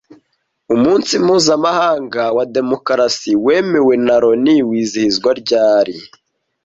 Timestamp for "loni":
4.23-4.55